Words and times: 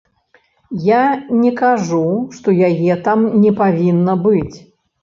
Я 0.85 1.01
не 1.43 1.51
кажу, 1.61 2.01
што 2.39 2.57
яе 2.71 2.93
там 3.11 3.19
не 3.45 3.57
павінна 3.65 4.19
быць. 4.27 4.57